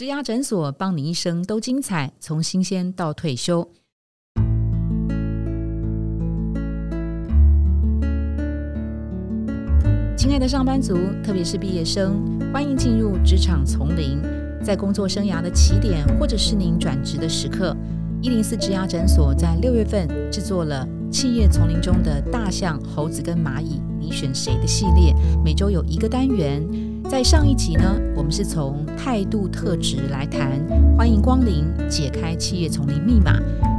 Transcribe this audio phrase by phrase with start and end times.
[0.00, 3.70] 植牙诊所帮你一生都精彩，从新鲜到退休。
[10.16, 12.18] 亲爱的上班族，特别是毕业生，
[12.50, 14.22] 欢迎进入职场丛林。
[14.64, 17.76] 在工作生涯的起点，或者是您转职的时刻，
[18.22, 25.14] 一零四植牙诊所在六月份制作了企业丛林中的大象、猴子跟蚂蚁，你选谁的系列？
[25.44, 26.89] 每周有一个单元。
[27.10, 30.64] 在上一集呢，我们是从态度特质来谈，
[30.96, 33.32] 欢迎光临，解开企业丛林密码。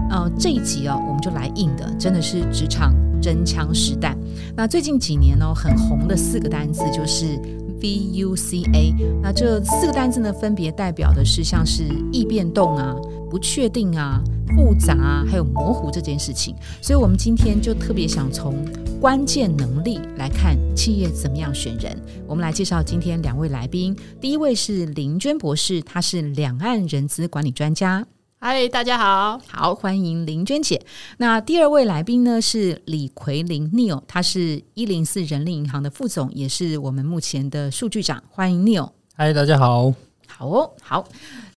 [0.09, 4.17] 呃，这一集哦，我们就来硬的，真的是职场真枪实弹。
[4.53, 7.39] 那最近几年呢，很红的四个单字就是
[7.81, 8.94] V U C A。
[9.23, 12.94] 那这四个单字呢，分别代表的是像是易变动啊、
[13.30, 14.22] 不确定啊。
[14.53, 18.53] 复杂啊还有模糊这件事情，所以我们今天就特别想从
[19.02, 22.00] 关键能力来看企业怎么样选人。
[22.28, 28.06] 我们来介绍今天两位来宾，第一位是林娟博士，她是两岸人资管理专家。
[28.40, 30.80] 嗨，大家好，好欢迎林娟姐。
[31.17, 38.23] 那第二位来宾呢是李奎林 Neil，他是一零四人力银行的副总，也是我们目前的数据长。
[38.30, 38.92] 欢迎 Neil。
[39.16, 39.92] 嗨，大家好，
[40.28, 41.08] 好哦，好。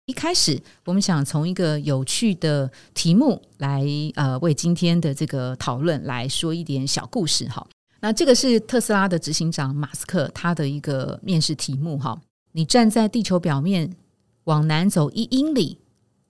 [0.06, 7.66] 一开始，我们想从一个有趣的题目来，呃，为今天的这个讨论来说一点小故事哈。
[8.02, 12.22] 那这个是特斯拉的执行长马斯克他的一个面试题目哈。
[12.52, 13.96] 你站在地球表面，
[14.44, 15.80] 往南走一英里，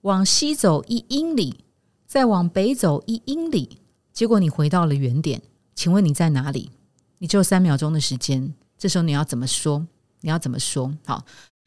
[0.02, 1.64] 往西走一英里，
[2.06, 3.80] 再往北走一英里，
[4.12, 5.42] 结果你回到了原点，
[5.74, 6.70] 请问你在哪里？
[7.18, 9.84] 你只有三秒钟的时间，这时候你要怎么说？
[10.20, 10.94] 你要怎么说？
[11.04, 11.24] 好。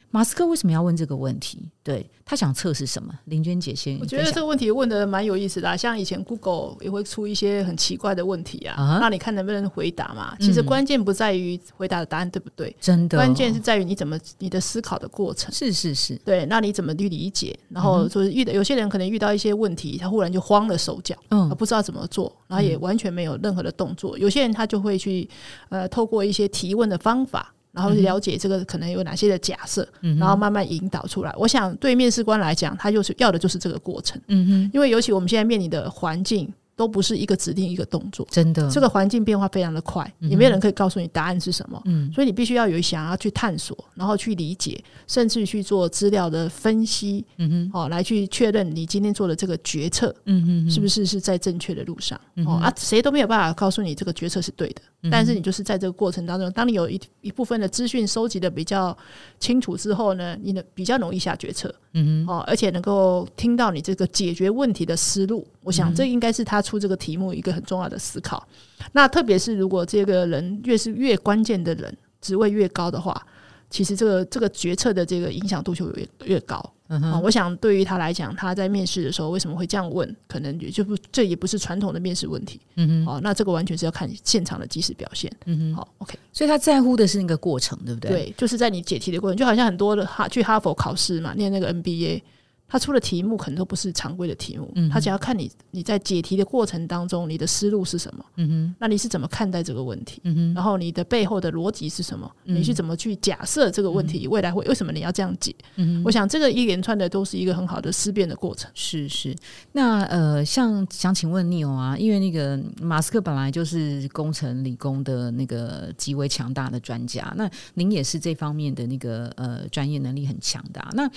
[0.09, 1.69] 马斯克为什么要问这个问题？
[1.83, 3.13] 对他想测试什么？
[3.25, 5.77] 林娟姐先，我觉得这个问题问的蛮有意思的。
[5.77, 10.35] 像以前 Google 也会出一些很奇怪的问题啊，那你看能不能回答嘛？
[10.39, 15.53] 其实关键不在于回答的答案对不对，真的，关键是在于你怎么你的思考的过程。
[15.53, 17.57] 是是是，对，那你怎么去理解？
[17.69, 24.17] 然后就是遇到有些人可能遇到一些问题，他忽然就慌了手脚，嗯，不知道怎么做，然后也完全没有任何的动作。
[24.17, 25.29] 有些人他就会去
[25.69, 27.53] 呃，透过一些提问的方法。
[27.77, 29.87] 然后了解这个可能有哪些的假设，
[30.19, 31.31] 然后慢慢引导出来。
[31.37, 34.19] 我想对面试官来讲，他就是要的就是这个过程。
[34.27, 36.51] 嗯哼，因为尤其我们现在面临的环境。
[36.77, 41.81] 都不是一个指定一个动作，真的，这个环境变化非常的快，也没有人可以告诉你答案是什么。
[41.85, 47.25] 嗯，所以你必须要有想要去探索，然后去理解，甚至去做资料的分析。
[47.37, 52.19] 嗯哼，哦，来去确认你今天做的这个决策，嗯嗯，是不是是在正确的路上？
[52.45, 58.95] 哦啊，谁都没有办法告诉你这个决策是对的，但是你就是在这个过程当中，当你有一一部分的资讯收集的比较
[59.39, 61.73] 清楚之后呢，你的比较容易下决策。
[61.93, 68.45] 嗯哼，哦，而且能够听到你这个解决问题的思路，我想这应该是他出这个题目一个很重要的思考。
[68.91, 73.25] 那特别是如果这个人越是越关键的人，职位越高的话。
[73.69, 76.73] 其实这个这个决策的这个影响度就越越高。
[76.87, 80.15] 嗯哼，我想对于他来讲，他在面试的时候为什么会这样问？
[80.25, 82.61] 可能也就不这也不是传统的面试问题。
[82.77, 85.29] 嗯哼，好，那这个完全是要看现场的即时表现。
[85.47, 86.17] 嗯哼，好，OK。
[86.31, 88.09] 所以他在乎的是那个过程，对不对？
[88.09, 92.21] 对，就是在你解题的过程，就好像很多的哈去哈佛考试嘛，念那个 MBA。
[92.67, 108.69] 他出的题目可能都不是常规的题目，嗯他只要看你你在解题的过程当中，你的思路是什么，嗯哼，那你是怎么看待这个问题，嗯哼，然后你的背后的逻辑是什么，你是怎么去假设这个问题未来会为什么你要这样解，嗯哼，我想这个一连串的都是一个很好的思辨的过程。
[108.73, 109.33] 是是，
[109.71, 121.09] 那呃，像想请问你啊，因为那个马斯克本来就是工程理工的那个极为强大的专家，那您也是这方面的那个呃专业能力很强大，那。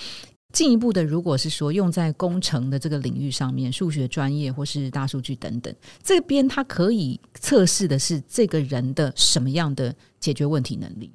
[0.51, 5.73] 进一步的，如果是说用在工程的这个领域上面，数学专业或是大数据等等，
[6.03, 11.11] 这边它可以测试的是这个人的什么样的解决问题能力？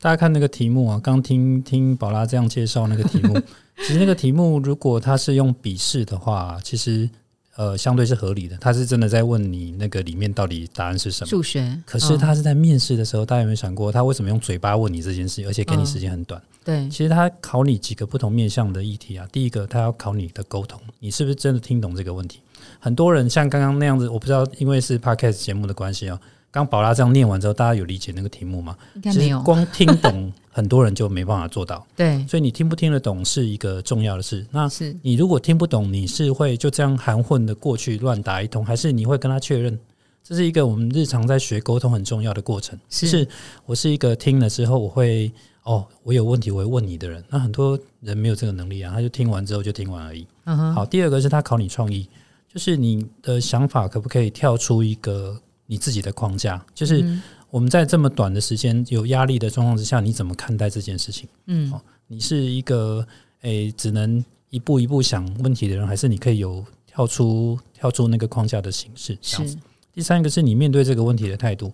[0.00, 3.40] 大家看那个题目啊，刚听听宝拉这样介绍那个题目，
[3.78, 7.08] 其实那个题目如果他是用笔试的话，其实。
[7.56, 8.56] 呃，相对是合理的。
[8.58, 11.28] 他是真的在问你那个里面到底答案是什么？
[11.28, 11.82] 数学。
[11.84, 16.40] 可是他是在面试的时候，大家有没有想过，他为什么用嘴巴问你这件事，而且给你时间很短？
[16.64, 19.26] 对，其实他考你几个不同面向的议题啊。
[19.32, 22.40] 第一个，他要考你的沟通，你是不是真的听懂这个问题？
[22.78, 26.20] 很多人像刚刚那样子，我不知道，因为是 podcast 节目的关系啊。
[26.56, 28.74] 刚宝拉这样念完之后，大家有理解那个题目吗？
[28.94, 29.42] 应该没有。
[29.42, 31.86] 光听懂，很多人就没办法做到。
[31.94, 34.46] 对，所以你听不听得懂是一个重要的事。
[34.50, 39.78] 那是你如果听不懂，你是会就这样含混的过去乱打一通，还是你会跟他确认？
[40.24, 42.78] 这是一个我们日常在学沟通很重要的过程。
[42.88, 43.28] 是
[43.66, 45.30] 我是一个听了之后，我会
[45.64, 47.22] 哦，我有问题我会问你的人。
[47.28, 50.26] 那很多人没有这个能力啊，他就听完之后就听完而已。
[50.44, 50.74] 嗯哼。
[50.74, 52.08] 好，第二个是他考你创意，
[52.50, 55.38] 就是你的想法可不可以跳出一个。
[55.66, 57.04] 你自己的框架，就是
[57.50, 61.28] 我们在这么短的时间有压力的状况之下，你怎么看待这件事情？
[61.46, 61.72] 嗯，
[62.06, 63.06] 你是一个。
[63.42, 69.56] 诶，只能一步一步想问题的人，还是你可以有跳出跳出那个框架的形式这样子。
[69.92, 71.70] 第三个是你面对这个问题的态度，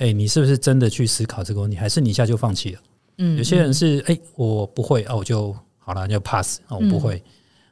[0.00, 2.80] 哎，你是不是真的去思考这个问题，还是你一下就放弃了？
[3.18, 7.22] 嗯，有些人是哎，我不会啊，我就好了，就 pass 啊，我不会。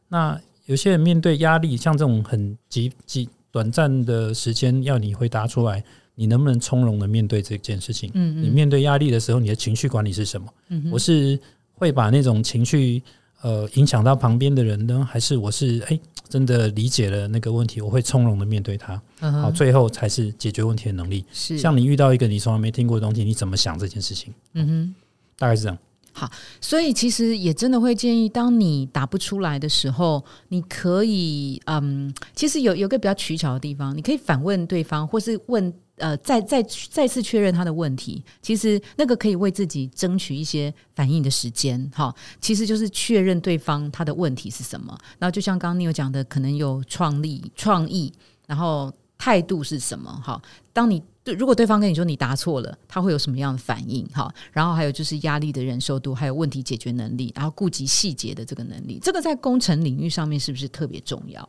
[0.07, 5.83] 那有些人面对压力，像这种很急急短暂的时间要你回答出来，
[6.15, 8.11] 你能不能从容的面对这件事情？
[8.15, 10.47] 嗯嗯，你面对压力的时候，你的情绪管理是什么？
[10.69, 11.39] 嗯，我是
[11.75, 13.03] 会把那种情绪
[13.43, 15.99] 呃影响到旁边的人呢，还是我是哎
[16.29, 19.03] 真的理解了那个问题，我会从容的面对它？
[19.19, 21.25] 好，最后才是解决问题的能力。
[21.33, 24.33] 是，像你遇到一个你从来没听过的东西，你怎么想这件事情？
[24.55, 24.95] 嗯哼，
[25.37, 25.79] 大概是这样。
[26.21, 26.31] 好，
[26.61, 38.23] 所以其实也真的会建议，当你答不出来的时候，你可以，嗯，其实有有个比较取巧的地方，你可以反问对方，或是问，呃，再再再次确认他的问题。
[38.43, 41.91] 其实那个可以为自己争取一些反应的时间。
[41.95, 44.95] 哈，其实就是确认对方他的问题是什么。
[45.19, 48.13] 然后就像刚刚你有讲的，可能有创立创意，
[48.47, 50.13] 然后态度是什么？
[50.23, 50.39] 哈，
[50.75, 51.03] 当你。
[51.23, 54.07] 对，如果对方跟你说你答错了，他会有什么样的反应？
[54.07, 61.47] 哈，然后还有就是压力的忍受度，还有问题解决能力，然后顾及细节的这个能力，这个在工程领域上面是不是特别重要？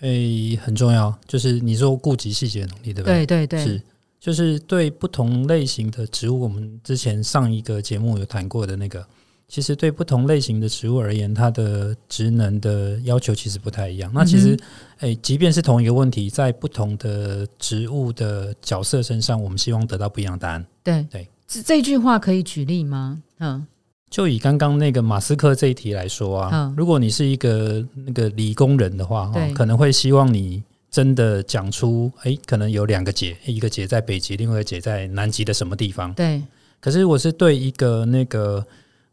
[0.00, 3.26] 诶，很重要，就是你说顾及细节能力，对不对？
[3.26, 3.82] 对对对，是，
[4.18, 9.06] 就是对不同类型的植物，我们之前上一个节目有谈过的那个。
[9.50, 14.08] 其实对不同类型的植物而言，它的职能的要求其实不太一样。
[14.14, 14.56] 那其实，
[15.00, 20.64] 诶，即便是同一个问题，在不同的植物的角色身上，我们希望得到不一样的答案。
[20.84, 23.20] 对对，这这句话可以举例吗？
[23.40, 23.66] 嗯，
[24.08, 30.62] 就以刚刚那个马斯克这一题来说啊，如果你是一个那个理工人的话，哈，可能会希望你
[30.92, 36.14] 真的讲出，哎，可能有两个解，一个解在北极，另外一个解在南极的什么地方？
[36.14, 36.40] 对。
[36.78, 38.64] 可是我是对一个那个。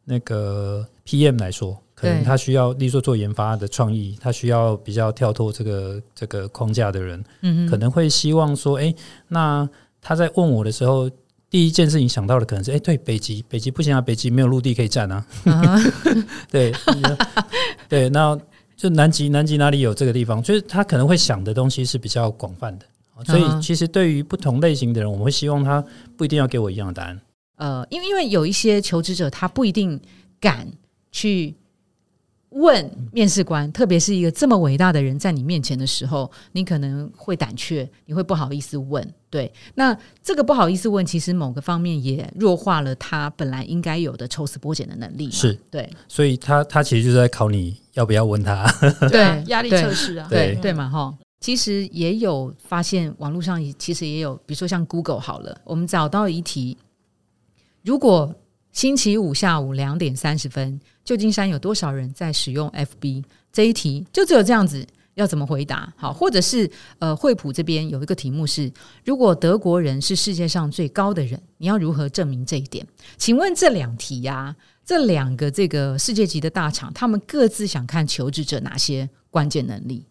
[0.09, 8.95] 那个 PM 来说，可能他需要，例如说做研发的创意，他需要比较跳脱这个这个框架的人，嗯可能会希望说，哎，
[9.27, 9.67] 那
[10.01, 11.09] 他在问我的时候，
[11.49, 15.25] 第一件事情想到的可能是，哎，对，北极，北极不行啊，北极没有陆地可以站啊，
[16.49, 16.73] 对，
[17.89, 18.39] 对，那
[18.77, 20.41] 就南极，南极哪里有这个地方？
[20.41, 22.85] 就是他可能会想的东西是比较广泛的，
[23.25, 25.83] 所以其实对于不同类型的人，我们会希望他
[26.15, 27.19] 不一定要给我一样的答案。
[27.57, 29.99] 呃，因为因为有一些求职者，他不一定
[30.39, 30.67] 敢
[31.11, 31.55] 去
[32.49, 39.13] 问面试官，特别是一个这么伟大的人在你面前的时候，你可能会胆怯，你会不好意思问。
[39.29, 45.29] 对，那这个不好意思问，其实某个方面也弱化了他本来应该有的抽丝剥茧的能力。
[45.29, 48.65] 是对，所以他他其实就是在考你要不要问他。
[49.09, 51.13] 对，压力测试啊，对对嘛哈。
[51.39, 56.77] 其实也有发现，网络上其实也有，比如说像 Google 好了，我们找到一题。
[57.87, 58.35] 如果
[58.73, 63.23] 星期五下午两点三十分，旧金山有多少人在使用 FB？
[63.49, 65.93] 这一题就只有这样子，要怎么回答？
[65.95, 66.69] 好，或者是
[66.99, 68.69] 呃，惠普这边有一个题目是：
[69.05, 72.85] 如果德国人是世界上最高的人，你要如何证明这一点？
[73.15, 74.53] 请问这两题呀，
[74.83, 80.03] 这两个这个世界级的大厂，他们各自想看求职者哪些关键能力？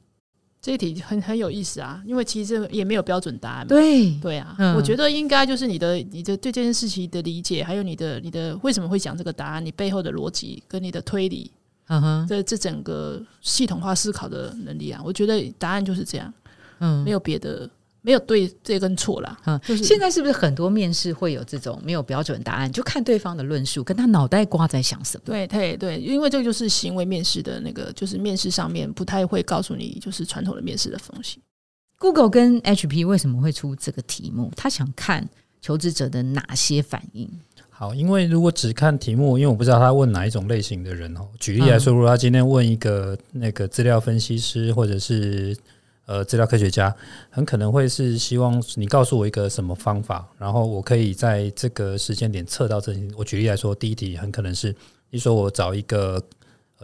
[0.66, 3.64] 这一题很很有意思啊，因为其实也没有标准答案。
[3.68, 11.48] 对对啊，我觉得应该就是你的你的对这件事情的理解，还有你的你的为什么会讲这个答案，你背后的逻辑跟你的推理，
[11.86, 16.34] 嗯哼，这这整个系统化思考的能力啊，我觉得答案就是这样，
[16.80, 17.70] 嗯，没有别的。
[18.06, 19.36] 没有对这跟错了。
[19.46, 25.22] 嗯，就是现在是不是很多面试会有这种没有标准答案，就看对方的论述，跟他脑袋瓜在想什么？
[25.24, 31.40] 对，对，对，因为这个就是行为面试的那个，就是面试上面不太会告诉你，就是传统的面试的东西。
[31.98, 34.52] Google 跟 HP 为什么会出这个题目？
[34.54, 35.28] 他想看
[35.60, 37.28] 求职者的哪些反应？
[37.70, 41.26] 好，因为如果只看题目，因为我不知道他问哪一种类型的人哦。
[41.40, 45.56] 举例来说，如果他今天问一个那个资料分析师，或者是。
[46.06, 46.94] 呃，治疗科学家
[47.30, 53.08] 很可能会是希望你告诉我一个什么方法，然后我可以在这个时间点测到这些。
[53.18, 54.74] 我举例来说，第一题很可能是，
[55.10, 56.22] 你说我找一个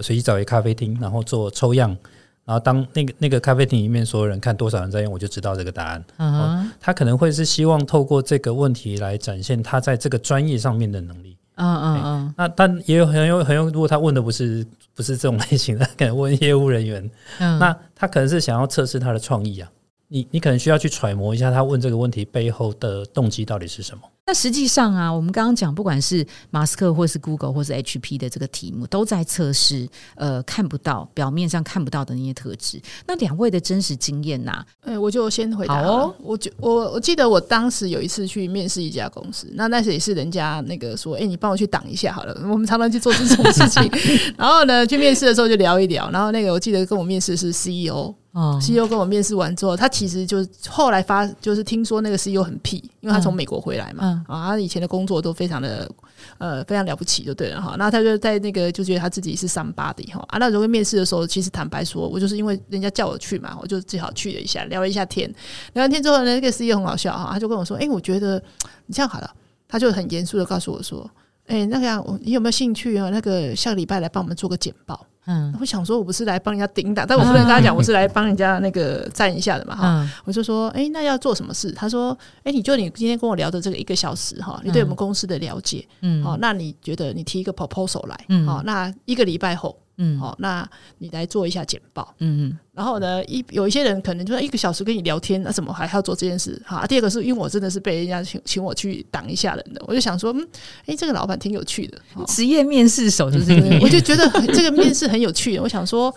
[0.00, 1.96] 随机找一个咖啡厅，然后做抽样，
[2.44, 6.04] 然后当那个那个咖啡厅里面所有人看多少人在用，我就知道这个答案。
[6.16, 11.36] 嗯，他可能会是希望透过这个问题来展现他在这个专业上面的能力。
[11.62, 12.34] 嗯嗯嗯。
[12.36, 14.66] 那但也有很有很有，如果他问的不是。
[14.94, 19.66] 不是这种类型的， 可能问业务人员，那他可能是想要测试他的创意啊。
[20.12, 24.02] 你你可能需要去揣摩一下他问这个问题背后的动机到底是什么。
[24.26, 32.78] 那实际上啊，我们刚刚讲，不管是马斯克或是 Google 或是 HP 的这个题目，都在测试呃看不到表面上看不到的那些特质。
[33.06, 36.14] 那两位的真实经验呐，哎，我就先回答哦。
[36.22, 42.38] 我就我我记得我当时有一次去面试一家公司，那那时也是人家那个说，哎，你帮我去挡一下好了。
[42.42, 43.82] 我们常常去做这种事情，
[44.36, 46.10] 然后呢，去面试的时候就聊一聊。
[46.10, 48.14] 然后那个我记得跟我面试是 CEO。
[48.32, 55.90] 哦，CEO 跟我面试完之后，他其实就后来发，就是听说那个 CEO 很屁，因为他从美国回来嘛，啊，他以前的工作都非常的
[56.38, 57.76] 呃非常了不起，就对了哈。
[57.78, 60.38] 那他就在那个就觉得他自己是 somebody 哈啊。
[60.38, 65.28] 那如果面试的时候，其实坦白说，我就是因为人家叫我去嘛，我就最好去了一下，聊了一下天。
[65.74, 68.42] 聊完天之后呢，那个 CEO 很好笑哈，他就跟我说：“哎，我觉得
[68.86, 69.30] 你这样好了。”
[69.68, 71.10] 他就很严肃的告诉我说
[71.52, 73.10] ：“哎，那个你有没有兴趣啊？
[73.10, 80.10] 那个下个礼拜来帮我们做个简报。”嗯，我想说，我不是来帮人家顶打，但我不能跟他讲，我是来帮人家那个站一下的嘛，哈。
[80.24, 81.70] 我就说，哎，那要做什么事？
[81.72, 89.78] 他说，哎，你就你今天跟我聊的这个一个小时哈，你对我们公司的了解，嗯，好，那你觉得你提一个 proposal 来，嗯，好，那一个礼拜后。
[90.02, 90.68] 嗯，好，那
[90.98, 92.12] 你来做一下简报。
[92.18, 96.60] 嗯嗯，然后呢，一有一些人可能就说一个小时跟你聊天，那怎么还要做这件事？
[96.66, 100.48] 哈，第二个是因为我真的是被人家请请我去挡一下人的，我就想说，嗯，
[100.86, 105.56] 哎，这个老板挺有趣的，职业面试手就是这个，我就觉得 这个面试很有趣。
[105.60, 106.12] 我想说，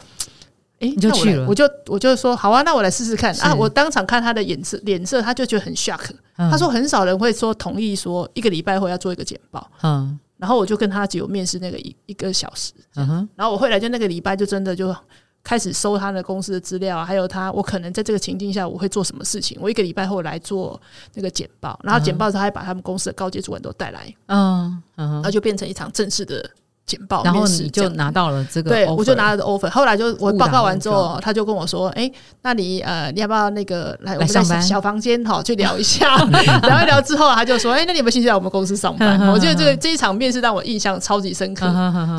[0.80, 3.54] 哎，你就去了，我就我就说好啊，那我来试试看啊。
[3.54, 6.10] 我当场看他的眼色脸色，他就觉得很 shock。
[6.36, 9.70] 他说很少人会说同意说一个礼拜后要做一个简报。
[9.84, 10.20] 嗯。
[10.38, 12.74] 然后我就跟他只有面试那个一一个小时，
[13.36, 14.96] 然后我后来就那个礼拜就真的就
[15.44, 20.80] 开始搜他的公司的资料，还有他我可能在这个情境下我会做什么事情，我一个礼拜后来做
[21.14, 26.50] 那个简报，然后简报时候还把他们公司的高阶主管都带来，嗯，然后就变成一场正式的。
[26.86, 29.70] 简报，然后你就拿到了这个，对我就拿了 offer。
[29.72, 32.10] 后来就我报告完之后，他就跟我说：“哎，
[32.44, 36.16] 那你呃，你要不要那个来我们在小房间哈， 去聊一下？
[36.62, 39.20] 聊一聊之后，他就说：哎，那你有没有兴趣来我们公司上班？
[39.34, 41.66] 我觉得这个这一场面试让我印象超级深刻。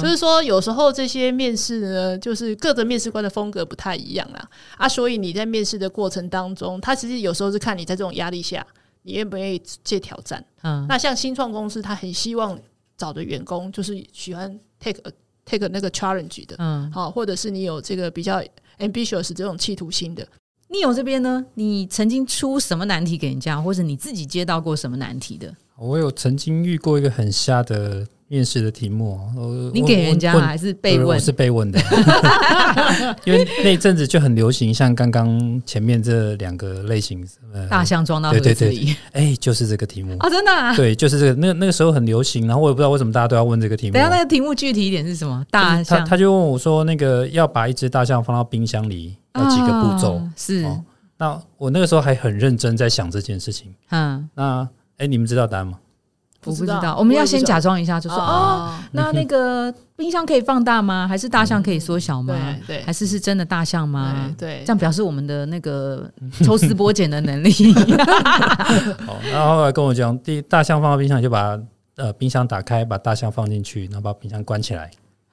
[0.02, 4.44] 就是说，有时候这些面试呢，就是各个面试官的风格不太一样啦。
[4.76, 8.66] 啊，所以你在面试的过程当中，他其实有时候是看你在这种压力下，
[9.04, 10.44] 你愿不愿意接挑战。
[10.64, 12.58] 嗯，那像新创公司，他很希望。
[12.96, 15.00] 找的员工就是喜欢 take
[15.44, 18.42] take 那个 challenge 的，嗯，好，或者是你有这个比较
[18.78, 20.26] ambitious 这种企图心的。
[20.68, 21.46] 你有这边呢？
[21.54, 25.54] 你曾经出什么难题给人家，或者你自己接到过什么难题的？
[25.78, 28.06] 我有曾经遇过一个很瞎的。
[28.28, 29.20] 面试的题目，
[29.72, 31.06] 你给人家还是被问？
[31.06, 31.78] 我是被问的，
[33.24, 37.24] 因为那阵子就很流行，像刚刚前面这两个类型，
[37.70, 43.92] 大象装到盒子里，哎，就是这个题目啊，真的，啊对，就是这个，那那个时候很流行，然后我也不知道为什么大家都要问这个题目。
[43.92, 45.46] 等下那个题目具体一点是什么？
[45.48, 50.20] 大象，他他就问我说，那个要把一只大象放到冰箱里，要几个步骤？
[50.34, 50.84] 是，哦
[51.18, 53.72] 那我那个时候还很认真在想这件事情。
[53.90, 55.78] 嗯，那哎，你们知道答案吗？
[56.44, 61.04] 我不知道，我们要先假装一下，就说哦，那那个冰箱可以放大吗？
[61.08, 62.36] 还是大象可以缩小吗？
[62.64, 64.32] 对，还是是真的大象吗？
[64.38, 66.08] 对，这样表示我们的那个
[66.44, 67.50] 抽丝剥茧的能力。
[69.04, 71.58] 好，然后后来跟我讲，第大象放到冰箱，就把
[71.96, 74.88] 呃冰箱打开，把大象放进去，然后把冰箱关起来，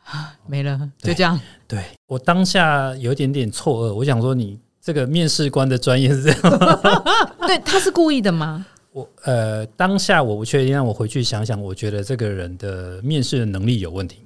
[0.47, 1.39] 没了，就这样。
[1.67, 6.59] 对我当下有一点点错愕，我想说，你这个面试官的专业是这样？
[7.45, 8.65] 对，他是故意的吗？
[8.93, 11.59] 我呃，当下我不确定，让我回去想想。
[11.59, 14.19] 我觉得这个人的面试的能力有问题，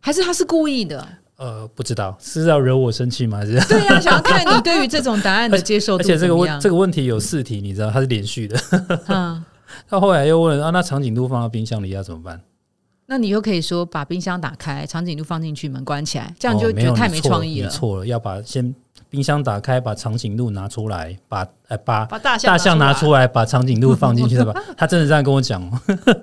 [0.00, 1.06] 还是他是故意的？
[1.36, 3.38] 呃，不知道是要惹我生气吗？
[3.38, 3.60] 还是？
[3.68, 6.02] 对呀，想要看你对于这种答案的接受度。
[6.02, 8.58] 而且这个问这个问题有四题，你知道它是连续的。
[9.08, 9.44] 嗯，
[9.86, 12.40] 他后来又问啊，那长颈鹿放到冰箱里要怎么办？
[13.06, 17.68] 那你又可以说把冰箱打开，长颈鹿放进去，门关起来，这样就觉得太没创意了。
[17.68, 18.74] 错了，要把先。
[19.10, 24.54] 冰箱打开，把长颈鹿拿出来，把呃把把大象大象拿出来，把长颈鹿放进去，对吧？
[24.76, 25.62] 他真的这样跟我讲。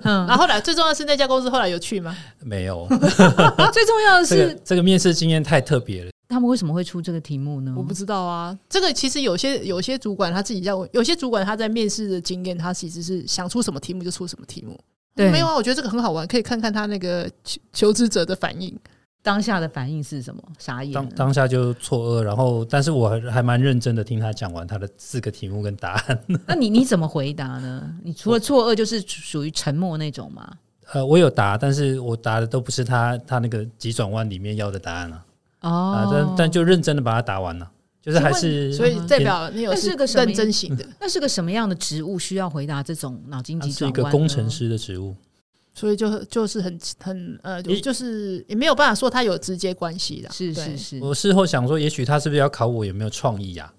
[0.02, 2.16] 然后后来最重要是那家公司后来有去吗？
[2.44, 2.86] 没有。
[3.72, 6.10] 最重要的是这个面试经验太特别了。
[6.28, 7.72] 他们为什么会出这个题目呢？
[7.76, 8.56] 我不知道啊。
[8.68, 14.78] 这个其实有些有些主管他自己在，有些主管他在面试的经验，他其实是想出什么题目就出什么题目。
[15.14, 15.54] 对，没有啊。
[15.54, 18.76] 我觉得这个很好玩，可以看看他那个求求职者的反应。
[19.26, 20.40] 当下的反应是什么？
[20.56, 20.92] 傻眼。
[20.92, 26.24] 当当下就错愕，然后，但是我还还蛮认真的听他讲完他的四个题目跟答案。
[26.46, 27.92] 那你你怎么回答呢？
[28.04, 30.48] 你除了错愕，就是属于沉默那种吗？
[30.92, 35.24] 呃，我有答，但是我答的都不是他他那个急转弯里面要的答案了。
[35.62, 37.68] 哦，但但就认真的把它答完了，
[38.00, 40.86] 就是还是所以代表你有是个认真型的。
[41.00, 43.96] 那是个什么样的职务需要回答这种脑筋急转弯？
[43.96, 45.16] 是一个工程师的职务。
[45.78, 50.30] 所以就就是很很呃，就是也没有办法说他有直接关系的。
[50.32, 53.70] 是是是，我事后想说，也许他是不是要考我有没有创意呀？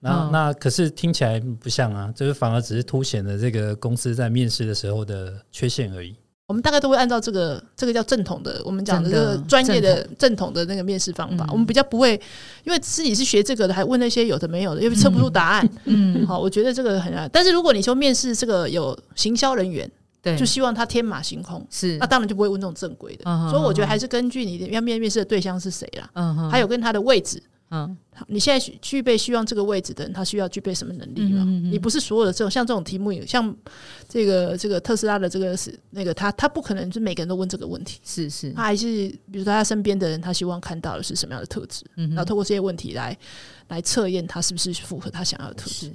[0.00, 6.12] 那那可是听起来不像啊，就是反而只是凸显了这个公司在面试的时候的缺陷而已。
[6.48, 11.46] 我们大概都会按照这个这个叫正统的，我们讲的这个专业的正统的那个面试方法。
[11.52, 12.20] 我们比较不会，
[12.64, 15.70] 因为自己是学这个的，还问那些有的没有的，因为测不出答案。
[15.84, 17.30] 嗯， 好，我觉得这个很难。
[17.32, 19.88] 但是如果你说面试这个有行销人员，
[20.22, 21.98] 对，就希望他天马行空，是。
[21.98, 23.24] 那当然就不会问这种正规的。
[23.50, 27.42] 所以我觉得还是根据你的要面面试的对象是谁啦，嗯，还有跟他的位置。
[27.74, 31.42] 嗯，你现在具备希望这个位置的人，他需要具备什么能力嘛？
[31.70, 33.56] 你不是所有的这种像这种题目，像
[34.06, 38.86] 这个这个特斯拉的这个是那个他他不可能是每个人都问这个问题，是是，他还是
[39.30, 43.16] 比如说他身边的人，他希望看到的是什么样的特质，然后透过这些问题来
[43.68, 45.90] 来测验他是不是符合他想要的特质。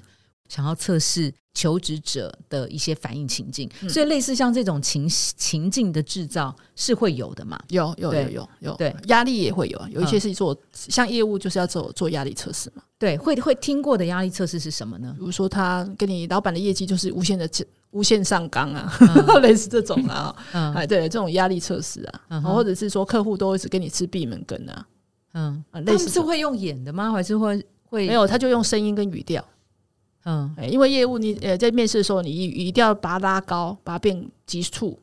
[0.47, 7.59] 想要测试求职者的一些反应情境，所以类似像这种情情境的制造是会有的嘛？
[7.69, 12.83] 有有有有有，对，压力也会有，有一些是做像业务就是要做做压力测试嘛。
[12.99, 15.13] 对，会会听过的压力测试是什么呢？
[15.17, 17.49] 比如说他跟你老板的业绩就是无限的
[17.91, 18.91] 无限上纲啊，
[19.41, 24.87] 类似这种啊，哎，对，这种压力测试啊，或者是说客户都一直跟你吃闭门羹啊，
[25.33, 27.11] 嗯，类似是会用演的吗？
[27.11, 28.27] 还是会会没有？
[28.27, 29.43] 他就用声音跟语调。
[30.29, 35.00] 嗯，因为业务你呃在面试的时候，你一定要把它拉高，把它变急促，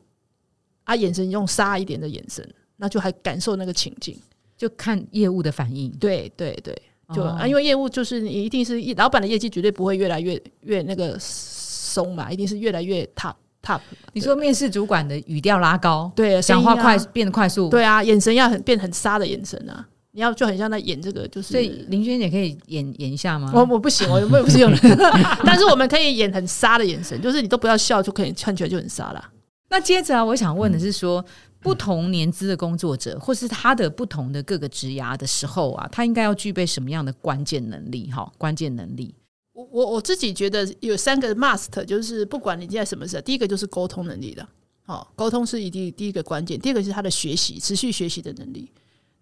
[0.83, 4.15] 啊，眼神用杀一点的眼神，那就还感受那个情境，
[4.55, 5.91] 就看业务的反应。
[5.93, 6.79] 对对对，
[7.11, 13.81] 就啊，因为业务就是你一定是老板的业绩绝对不会越来越越那个松嘛，一定是越来越 top top。
[14.13, 19.87] 你说面试主管的语调拉高，对，讲话快变得快速，对啊，眼神要很变很杀的眼神啊。
[20.15, 23.51] 你要就很像在演这个，就是所以林娟姐可以演演一下吗？
[23.53, 24.79] 我我不行，我我不是有人，
[25.43, 29.21] 但是我们可以演很杀的眼神，就是你都不要笑就可以看起来就很杀了。
[29.67, 31.23] 那接着啊，我想问的是说，
[31.59, 38.09] 不同年资的工作者，或是他的不同的各个职涯的时候啊，他应该要具备什么样的关键能力？
[38.09, 39.13] 哈，关键能力，
[39.51, 44.47] 我我我自己觉得有三个 must，就是不管你在什么事，第一个就是沟通能力的，
[44.85, 48.71] 好，沟通是一定第一个关键，第二个是他的学习，持续学习的能力。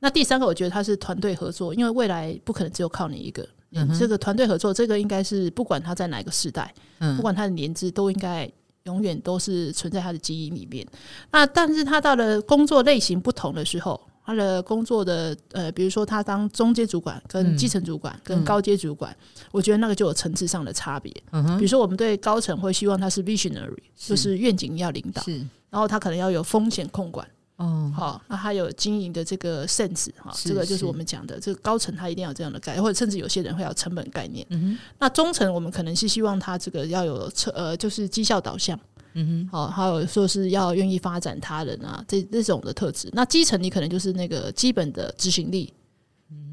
[0.03, 3.47] 那第三个，我觉得他是团队合作，因为未来不可能只有靠你一个。
[3.71, 8.51] 嗯这个团队合作，这个应该是不管他在哪个时代，嗯不管他的年资，都应该
[8.83, 10.85] 永远都是存在他的基因里面。
[11.31, 19.15] 那但是他到了工作类型不同的时候，他的工作的呃，比如说他当中阶主管、跟基层主管、跟高阶主管，
[19.51, 21.09] 我觉得那个就有层次上的差别。
[21.57, 25.23] 比如说我们对高层会希望他是 visionary，就是愿景要领导，
[25.69, 27.25] 然后他可能要有风险控管。
[27.63, 34.45] 哦，好，那他有经营的这个 sense 哈，这个就是我们讲的这个高层，他一定要这样的概念，或者甚至有些人会有成本概念。
[34.49, 38.77] 嗯那中层我们可能是希望他这个要有呃，就是绩效导向。
[39.15, 43.09] 嗯哼，好，还有说是要愿意发展他人啊，这这种的特质。
[43.13, 45.71] 那基层你可能就是那个基本的执行力，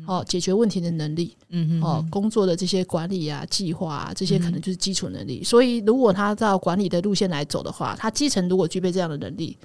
[0.07, 5.43] 哦，解决问题的能力，嗯哼，哦，工作的这些管理啊、计划啊，这些可能就是基础能力。
[5.43, 9.57] 所以如果他照管理的路线来走的话，他基层如果具备这样的能力，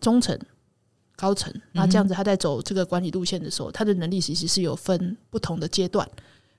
[0.00, 0.38] 中层。
[1.16, 6.08] 高层，那这样子他在走这个管理路线的时候，他的能力其实是有分不同的阶段，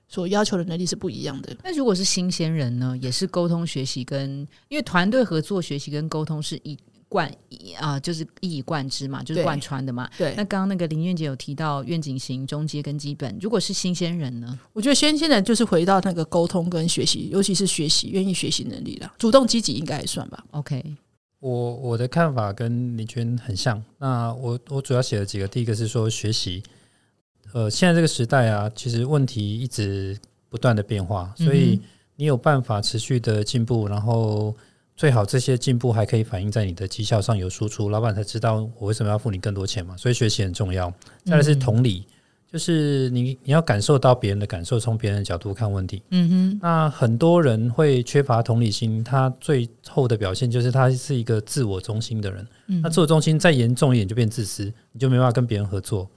[0.08, 1.56] 所要求的能力是不一样的。
[1.62, 6.76] 那如果是新鲜人呢，也是沟通学习跟因为团队合作学习跟沟通是一
[7.08, 7.30] 贯
[7.78, 10.10] 啊，就是一以贯之嘛，就是贯穿的嘛。
[10.18, 10.34] 对。
[10.36, 14.58] 那刚刚那个林苑姐有提到愿景型、中阶跟基本，如果是新鲜人呢？
[14.72, 20.44] 我觉得新鲜人就是回到那个沟通跟学习，尤其是学习愿意学习能力了，主动积极应该也算吧。
[20.50, 20.96] OK。
[21.46, 23.80] 我我的看法跟林娟很像。
[23.98, 26.60] 那我我主要写了几个，第一个是说学习。
[27.52, 31.80] 呃，现在这个时代啊，其实问题一直不断的变化，所以
[32.16, 34.52] 你有办法持续的进步，然后
[34.96, 39.96] 最好这些进步还可以反映在你的绩效上有输出，老板才知道我为什么要付你更多钱嘛。
[39.96, 40.92] 所以学习很重要。
[41.24, 42.04] 再来是同理。
[42.50, 46.02] 就是你，你要感受到别人的感受，从别人的角度看问题。
[46.10, 46.58] 嗯哼。
[46.62, 52.46] 那很多人会缺乏同理心，他最后的表现就是他是一个自我中心的人。
[52.68, 52.80] 嗯。
[52.82, 56.08] 那自我中心再严重一点，就变自私，你就没办法跟别人合作。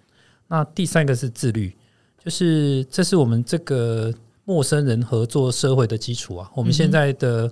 [0.47, 1.75] 那第三个是自律，
[2.23, 4.13] 就是这是我们这个
[4.45, 6.49] 陌生人合作社会的基础啊。
[6.55, 7.51] 我们现在的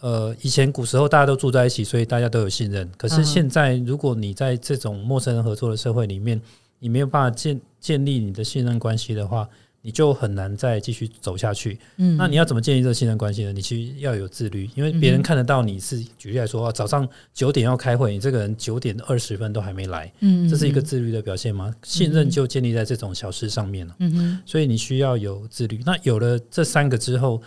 [0.00, 2.88] 呃，以前古时候大家都住在一起，所以大家都有信任。
[2.96, 6.40] 可是现在，如果你在这种陌生人合作的社会里面，
[6.82, 9.48] 你没有办法建建立你的信任关系的话，
[9.82, 11.78] 你就很难再继续走下去。
[11.96, 13.52] 嗯，那你要怎么建立这个信任关系呢？
[13.52, 21.72] 你其实要有自律，因为别人看得到你是举例来说，早上九点要开会，你这个人九点二十分都还没来，嗯，这是一个自律的表现吗？
[21.84, 23.94] 信任就建立在这种小事上面了。
[24.00, 25.80] 嗯哼，所以你需要有自律。
[25.86, 27.40] 那有了这三个之后，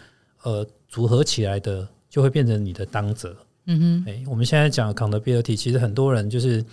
[0.44, 3.36] 呃，组合起来的就会变成你的当责。
[3.66, 6.64] 嗯哼，哎，我们现在讲 accountability，其实很多人就是。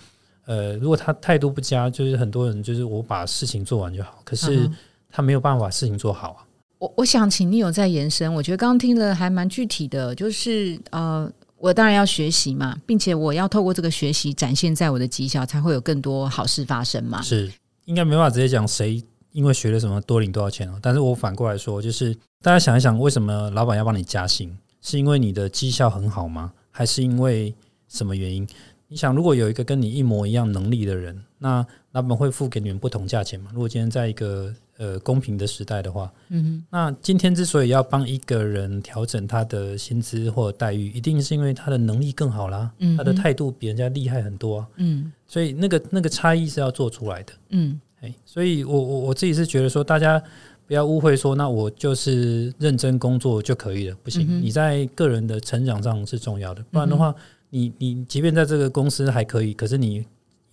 [0.45, 4.69] 呃，如果他态度不佳，就是很多人就是我把事情做完就好，可是
[5.09, 6.45] 他没有办法把事情做好啊。
[6.79, 17.21] 我我想请你有在延伸，我觉得刚刚听了还蛮具体的，就是呃，我当然要学习嘛，并且我要透过这个学习展现在我的绩效，才会有更多好事发生嘛。
[17.21, 17.49] 是，
[17.85, 19.01] 应该没办法直接讲谁
[19.31, 20.77] 因为学了什么多领多少钱哦。
[20.81, 24.53] 但是我反过来说，就是大家想一想，为什么老板要帮你加薪？
[24.81, 26.51] 是因为你的绩效很好吗？
[26.69, 27.55] 还是因为
[27.87, 28.45] 什么原因？
[28.93, 33.49] 你想，如果有一个跟你一模一样能力的人，那他们会付给你们不同价钱吗？
[33.51, 50.21] 如果今天在一个呃公平的时代的话，嗯，那今天之所以要帮一个人调整他的薪资或待遇，一定是因为他的能力更好啦，嗯，他的态度比人家厉害很多啊，嗯，所以那个那个差异是要做出来的，嗯，哎，所以我我我自己是觉得说，大家
[50.67, 57.15] 不要误会说，那我就是认真工作就可以了，不行，你在个人的成长上是重要的，不然的话。
[57.53, 60.03] 你你即便在这个公司还可以，可是你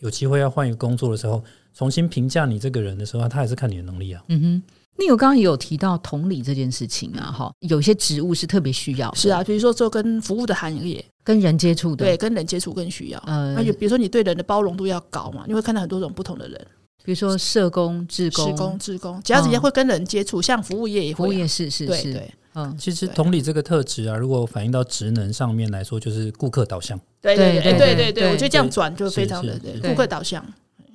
[0.01, 4.23] 有机会要换一个工作的时候，重新评价你这个人的时候，他还是看你的能力啊。
[4.29, 4.63] 嗯哼，
[4.99, 13.19] 那我刚刚也有提到同理这件事情啊，哈，有些职务是特别需要，是啊，比如说做跟服务的行业，跟人接触的，对，跟人接触更需要。
[13.27, 16.67] 呃，那就比如说你对人的包容度要高嘛，你会看到很多种不同的人，
[17.03, 22.31] 比如说社工、职工、职工、职工，只要直接会跟人接触，像服务业也会，服务业是是是。
[22.55, 26.99] 嗯，其实同理这个特质啊，如果反映到职能上面来说，就是顾客导向。
[27.21, 30.45] 对对对对对对，我觉得这样转就非常的顾客导向。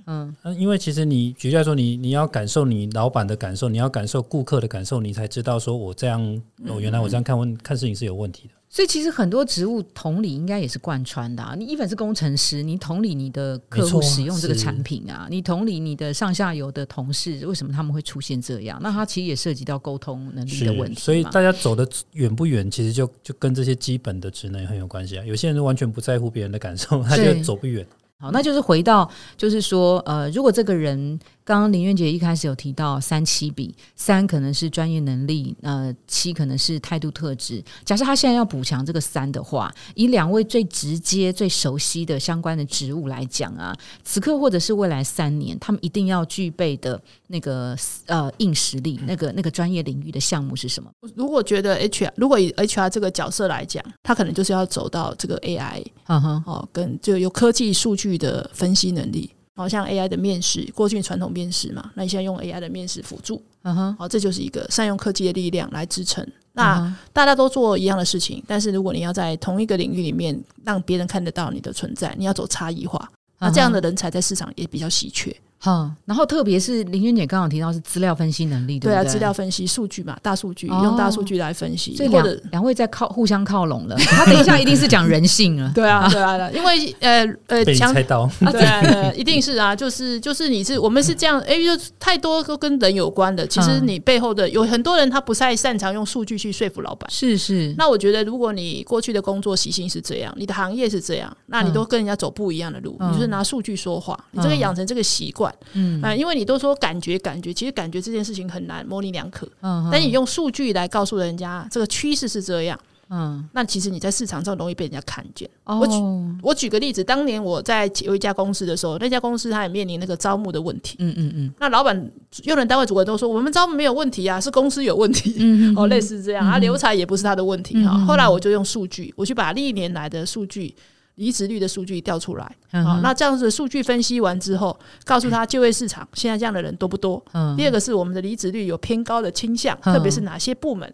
[0.07, 6.21] 嗯，因为其实你举例来说，你你要感受你老板的感受，你要感受顾客的感受，你才知道说我这样，
[6.67, 8.53] 哦，原来我这样看问看事情是有问题的。
[8.67, 11.55] 所以其实很多职务同理应该也是贯穿的啊！
[11.57, 18.77] 你一本是工程师，你同理你的客户使用这个产品啊，你同理你的上下游的同事，为什么他们会出现这样？
[18.83, 20.99] 那他其实也涉及到沟通能力的问题。
[20.99, 25.23] 所以大家走的远不远，其实就就跟这些基本的职能很有关系啊。
[25.23, 27.85] 有些人完全不在乎别人的感受，他就走不远。
[28.19, 31.19] 好，那就是回到，就是说，呃，如果这个人。
[31.45, 37.63] 刚刚林苑姐一开始有提到三七比，三可能是专业能力，呃，七可能是态度特质。
[37.85, 47.77] 假设他现在要补强这个三的话，以两位最直接、最熟悉的相关的职务来讲啊，此刻或者是未来三年，他们一定要具备的那个
[48.07, 50.89] 呃硬实力，那个那个专业领域的项目是什么？
[51.13, 59.29] 如果觉得 HR，如果以 HR 这个角色来讲，他可能就是要走到这个 AI，嗯哼哦，跟就有科技数据的分析能力。
[59.55, 66.25] 好像 AI 的面试，过去传统面试嘛，那你现在用 AI 的面试辅助，嗯哼，好，这就是一个善用科技的力量来支撑。
[66.51, 75.35] 那大家都做一样的事情，但是如果你要在同一个领域里面让别人看得到你的存在，你要走差异化，那这样的人才在市场也比较稀缺。
[75.57, 83.95] 哈，然后特别是林娟姐刚刚提到是资料分析能力，对啊，资料分析数据嘛，大数据用大数据来分析，所以两两位在靠互相靠拢了。
[83.97, 93.47] 他等一下一定是讲人性 了，对啊，对啊，因为呃呃， 被猜到，对，一定是啊，就是就是你是我们是这样，哎，就太多都跟人有关的。
[93.47, 97.73] 其实你背后的有很多人他不太擅长用数据去说服老板，是是。
[97.77, 106.35] 那我觉得如果你过去的工作习性是这样，你的行业是这样，那你都跟人家走不一样的路，你就是拿数据说话，你这个养成这个习惯，嗯啊，因为。
[106.35, 109.47] 你都说感觉感觉，其实感觉这件事情很难模棱两可。
[109.61, 112.77] 嗯，但你用数据来告诉人家这个趋势是这样，
[113.09, 115.49] 嗯，那其实你在市场上容易被人家看见。
[115.63, 115.93] 我举
[116.41, 120.97] 我举个例子，当年我在有一家公司的时候，那家公司它也面临那个招募的问题。
[120.99, 121.95] 嗯嗯嗯，那老板、
[122.43, 125.37] 用人单位主管都说我们招募没有问题啊，是公司有问题。
[125.39, 127.97] 嗯哦，类似这样啊，留才也不是他的问题哈。
[128.05, 130.75] 后来我就用数据，我去把历年来的数据。
[131.15, 137.23] 离职率的数据调出来，好，那这样子数据分析完之后，告诉他就业市场现在这样的人多不多？
[137.31, 140.93] 嗯第二个是我们的离职率有偏高的倾向，特别是哪些部门？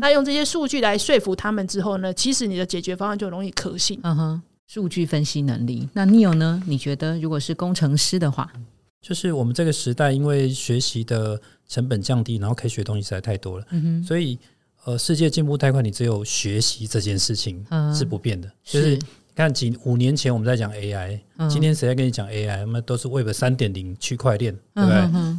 [0.00, 4.00] 那用这些数据来说服他们之后呢，其实你的解决方案就容易可信。
[4.02, 5.88] 嗯哼，数据分析能力。
[5.92, 6.60] 那 Neil 呢？
[6.66, 8.52] 你觉得如果是工程师的话，
[9.00, 13.66] 就是我们这个时代，因为学习的成本降低，然后可以学东西实在太多了，
[14.04, 14.36] 所以
[14.84, 18.98] 呃，世界进步太快，你只有学习这件事情是不变的，就是。
[19.40, 22.60] 看几五年前我们在讲 AI，今天谁在跟你讲 AI？
[22.60, 25.36] 我们都是 Web 三点零区块链，对不对？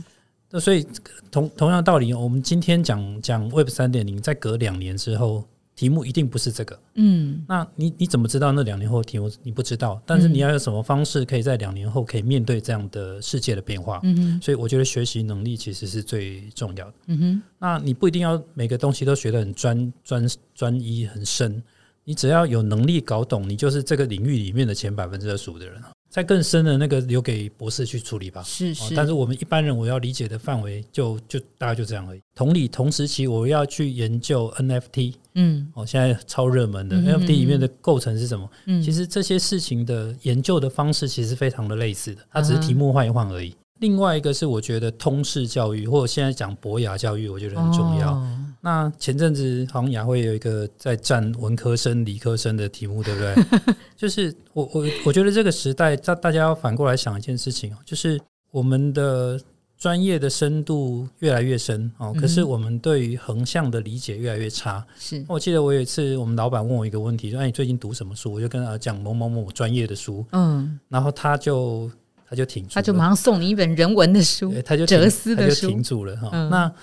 [0.49, 0.85] 那所以
[1.29, 5.43] 同同样道理，我们今天讲讲 Web 三点零，在隔两年之后，
[5.75, 6.77] 题目一定不是这个。
[6.95, 9.31] 嗯，那你你怎么知道那两年后题目？
[9.43, 13.99] 你不知道，但是你要有什么方式可以在两年后可以面对这样的世界的变化？
[14.03, 16.93] 嗯所以我觉得学习能力其实是最重要的。
[17.05, 21.61] 嗯哼，那你不一定要每个东西都学得很专专专一很深。
[22.03, 28.43] 你只要有能力搞懂，你就是这个领域里面的前百分之二十五的人再更深的那个留给博士去处理吧。
[28.43, 32.21] 是是，但是我们一般人我要理解的范围就就大概就这样而已。
[32.35, 38.49] 同理，同时期我要去研究 NFT，嗯，哦，现在超热门的 NFT 里面的构成是什么？
[38.65, 43.55] 嗯，其实这些事情的研究的方式其实非常的类似的，它只是题目换一换而已。
[43.81, 48.15] 另外一个是我觉得通识教育，或者现在讲博雅教育，我觉得很重要。
[48.61, 53.35] 那前阵子好像雅慧有一个在占文科生、理科生的题目，对不对？
[53.97, 59.41] 就是我我我觉得这个时代，大大家要反过来想一件事情哦，就是我们的
[59.79, 64.85] 专业的深度越来越深哦，可是我们对于横向的理解越来越差。
[64.99, 71.89] 是我记得我有一次，我们老板问我一个问题，说：“哎，你最近读什么书？”我就跟他讲某某某专业的书，嗯，然后他就。
[72.31, 76.29] 他就停住，他就马上送你一本人文的书，他就哲思的书，停住了哈。
[76.47, 76.73] 那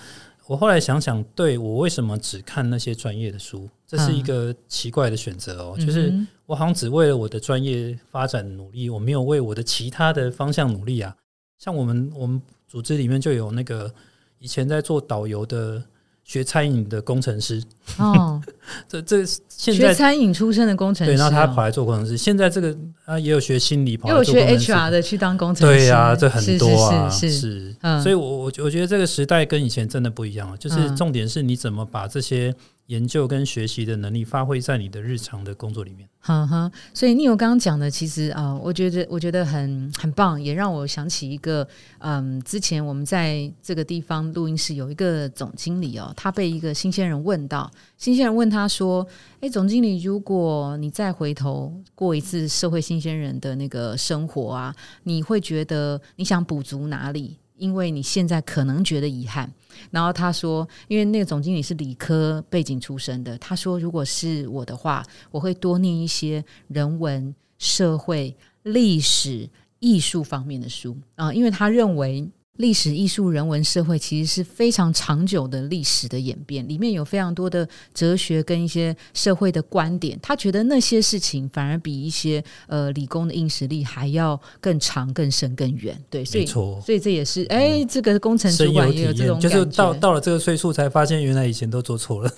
[0.45, 5.75] 我后来想想，对我为什么只看那些专业的书，这是一个奇怪的选择哦。
[5.75, 6.13] 就是
[6.45, 11.15] 我好像只为了我的专业发展努力，我没有为我的其他的方向努力啊。
[11.57, 13.91] 像我们我们组织里面就有那个
[14.37, 15.83] 以前在做导游的。
[16.29, 17.59] 学餐饮的工程师
[17.97, 18.39] 哦，
[18.87, 22.15] 这这现在学餐饮出身的工程师，对，然后他跑来做工程师。
[22.15, 27.75] 现在这个啊，也有学心理，也有学 HR 的去当工程师，对呀，这很多啊，是是。
[28.03, 30.57] 所以，我我我觉得这个时代跟以前真的不一样了。
[30.57, 32.53] 就是重点是你怎么把这些。
[32.89, 36.09] 研究跟学习的能力发挥在你的日常的工作里面。
[36.21, 41.65] 哈哈，所以你有刚刚讲的，其实啊，我觉得我觉得很很棒，也让我想起一个，
[41.99, 49.05] 嗯，之前我们在这个地方录音室有一个总经理哦，他被一个新鲜人问到，新鲜人问他说
[49.39, 57.37] ：“哎，总经理，如果你再回头过一次社会新鲜人的那个生活啊，你会觉得你想补足哪里？
[57.59, 59.51] 因为你现在可能觉得遗憾。”
[59.91, 69.47] 然后他说：“因为那个总经理是理科背景出身的，他说如果是我的话，我会多念一些人文、社会、历史、
[69.79, 72.27] 艺术方面的书啊，因为他认为。”
[72.59, 80.19] 历史、艺术、人文、社会其实是非常长久的历史的演变，里面有非常多的哲学跟一些社会的观点。
[80.21, 85.97] 他觉得那些事情反而比一些呃理工的硬实力还要更长、更深、更远。
[86.09, 92.29] 对，所以所以这也是哎，这个工程主管也有这种就是到到了这个岁数才发现，原来以前都做错了。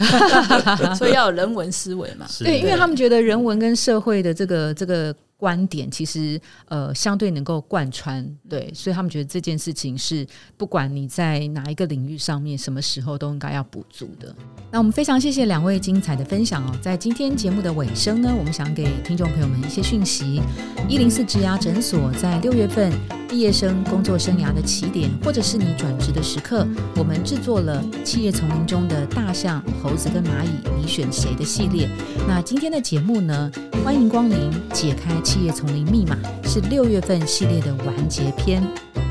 [0.95, 2.27] 所以要有人文思维嘛？
[2.37, 5.15] 对，因为他们觉得人文跟社会的这个这个。
[5.41, 10.23] 观点其实呃相对能够贯穿，对，所以他们觉得这件事情是
[10.55, 14.35] 不管你在哪一个领域上面，什么时候都应该要补足的。
[14.71, 20.39] 那我们非常谢谢两位精彩的分享哦，在今天节目的尾声呢，我们想给听众朋友们一些讯息：
[20.87, 22.93] 一零四职牙诊所在六月份
[23.27, 30.49] 毕业生工作生涯的起点，或者是你转职的时刻，我们制作了企业丛林中的大象、猴子跟蚂蚁，
[30.79, 31.89] 你选谁的系列。
[32.27, 33.51] 那今天的节目呢，
[33.83, 35.19] 欢迎光临，解开。
[35.31, 38.61] 企业丛林密码是六月份系列的完结篇，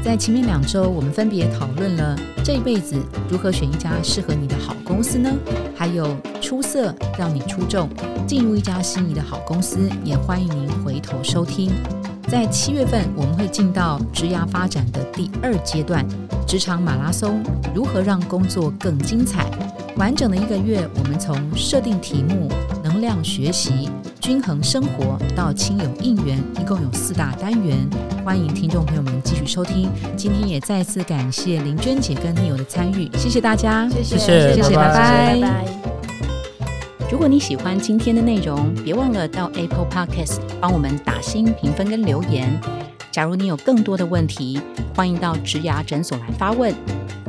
[0.04, 2.94] 在前面两周，我们分别讨论了这一辈子
[3.30, 5.32] 如何选一家适合你的好公司呢？
[5.74, 7.88] 还有出色让你出众，
[8.26, 11.72] 进入一家心仪的好公司，也欢迎您回头收听。
[12.28, 16.06] 在七月份，我们会进到职涯发展的第二阶段，
[16.46, 17.42] 职场马拉松，
[17.74, 19.46] 如何让工作更精彩？
[19.96, 22.46] 完整的一个月，我们从设定题目、
[23.00, 23.88] 能量学习。
[24.20, 27.88] 均衡生活到亲友应援，一共有四大单元，
[28.22, 29.90] 欢迎听众朋友们继续收听。
[30.14, 35.64] 今天也再次感谢林娟姐跟 Neil 的参与，谢谢大家，谢谢，谢谢，拜拜。
[37.10, 42.60] 如果你喜欢今天的内容，别忘了到 Apple Podcast 帮我们打新评分跟留言。
[43.10, 44.60] 假如你有更多的问题，
[44.94, 46.74] 欢迎到植牙诊所来发问，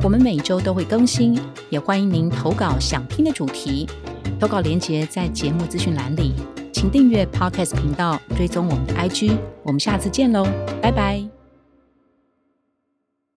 [0.02, 3.88] 我们每周都会更新，也欢迎您投稿想听的主题，
[4.40, 6.32] 投稿链接在节目资讯栏里。
[6.72, 10.44] 请订阅 Podcast 频道，追踪我们的 IG，我们下次见喽，
[10.80, 11.41] 拜拜。